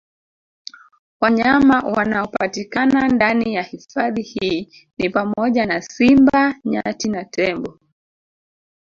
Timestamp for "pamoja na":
5.09-5.81